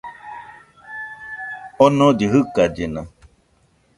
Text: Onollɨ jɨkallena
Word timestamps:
Onollɨ 1.83 2.15
jɨkallena 2.31 3.01